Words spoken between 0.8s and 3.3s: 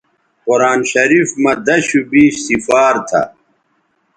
شریف مہ دشوبیش سفار تھا